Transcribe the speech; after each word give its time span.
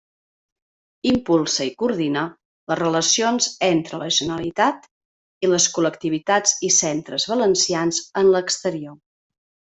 Impulsa 1.09 1.67
i 1.67 1.73
coordina 1.81 2.23
les 2.73 2.79
relacions 2.79 3.49
entre 3.67 3.99
la 4.05 4.07
Generalitat 4.17 4.89
i 5.45 5.51
les 5.53 5.69
col·lectivitats 5.77 6.57
i 6.71 6.73
centres 6.81 7.29
valencians 7.35 8.03
en 8.25 8.35
l'exterior. 8.39 8.99